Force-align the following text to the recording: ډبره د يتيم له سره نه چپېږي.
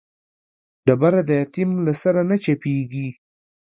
ډبره 0.85 1.21
د 1.29 1.29
يتيم 1.41 1.69
له 1.85 1.93
سره 2.01 2.21
نه 2.29 2.35
چپېږي. 2.43 3.07